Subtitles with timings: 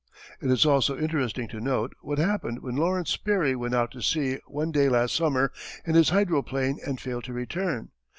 [0.41, 4.39] It is also interesting to note what happened when Lawrence Sperry went out to sea
[4.47, 5.51] one day last summer
[5.85, 7.91] in his hydroplane and failed to return.